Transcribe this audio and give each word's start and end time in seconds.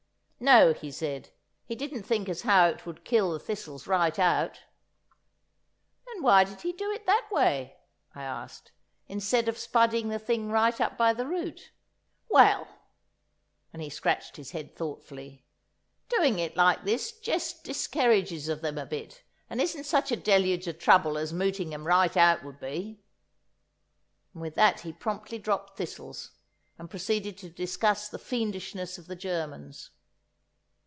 No, 0.43 0.73
he 0.73 0.89
said, 0.89 1.29
he 1.67 1.75
didn't 1.75 2.01
think 2.01 2.27
as 2.27 2.41
how 2.41 2.65
it 2.65 2.83
would 2.87 3.03
kill 3.05 3.31
the 3.31 3.39
thistles 3.39 3.85
right 3.85 4.17
out. 4.17 4.61
Then 6.07 6.23
why 6.23 6.45
did 6.45 6.61
he 6.61 6.73
do 6.73 6.89
it 6.89 7.05
that 7.05 7.27
way? 7.31 7.77
I 8.15 8.23
asked, 8.23 8.71
instead 9.07 9.47
of 9.47 9.55
spudding 9.55 10.09
the 10.09 10.17
thing 10.17 10.49
right 10.49 10.81
up 10.81 10.97
by 10.97 11.13
the 11.13 11.27
root? 11.27 11.69
"Well"—and 12.27 13.83
he 13.83 13.89
scratched 13.91 14.37
his 14.37 14.49
head 14.49 14.75
thoughtfully—"doing 14.75 16.39
it 16.39 16.57
like 16.57 16.85
this 16.85 17.11
jest 17.19 17.63
diskerridges 17.63 18.49
of 18.49 18.65
'em 18.65 18.79
a 18.79 18.87
bit, 18.87 19.21
and 19.47 19.61
isn't 19.61 19.83
sech 19.83 20.09
a 20.09 20.15
deluge 20.15 20.67
o' 20.67 20.71
trouble 20.71 21.19
as 21.19 21.31
mooting 21.31 21.71
'em 21.71 21.85
right 21.85 22.17
out 22.17 22.43
would 22.43 22.59
be." 22.59 23.03
And 24.33 24.41
with 24.41 24.55
that 24.55 24.79
he 24.79 24.91
promptly 24.91 25.37
dropped 25.37 25.77
thistles, 25.77 26.31
and 26.79 26.89
proceeded 26.89 27.37
to 27.37 27.49
discuss 27.51 28.09
the 28.09 28.17
fiendishness 28.17 28.97
of 28.97 29.05
the 29.05 29.15
Germans. 29.15 29.91